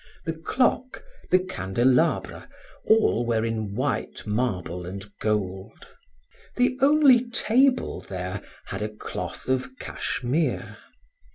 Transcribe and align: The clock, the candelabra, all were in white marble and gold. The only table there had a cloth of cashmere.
The 0.25 0.33
clock, 0.33 1.03
the 1.29 1.37
candelabra, 1.37 2.49
all 2.87 3.23
were 3.23 3.45
in 3.45 3.75
white 3.75 4.25
marble 4.25 4.83
and 4.83 5.05
gold. 5.21 5.89
The 6.55 6.75
only 6.81 7.29
table 7.29 8.01
there 8.09 8.41
had 8.65 8.81
a 8.81 8.89
cloth 8.89 9.47
of 9.47 9.77
cashmere. 9.77 10.77